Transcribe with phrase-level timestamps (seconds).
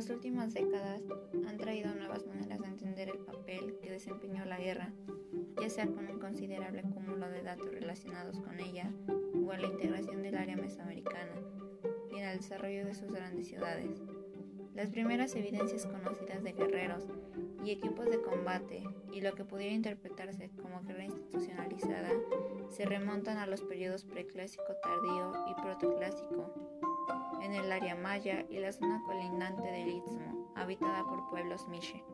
[0.00, 1.02] las últimas décadas
[1.46, 4.94] han traído nuevas maneras de entender el papel que desempeñó la guerra,
[5.60, 8.90] ya sea con un considerable cúmulo de datos relacionados con ella
[9.46, 11.34] o en la integración del área mesoamericana
[12.10, 14.02] y en el desarrollo de sus grandes ciudades.
[14.74, 17.06] Las primeras evidencias conocidas de guerreros
[17.62, 18.82] y equipos de combate
[19.12, 22.08] y lo que pudiera interpretarse como guerra institucionalizada
[22.70, 26.49] se remontan a los periodos preclásico tardío y protoclásico
[27.50, 32.04] en el área maya y la zona colindante del Istmo, habitada por pueblos Miche.